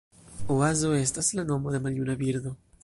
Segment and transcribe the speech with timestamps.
[0.53, 2.59] Oazo estas la nomo de maljuna birdo.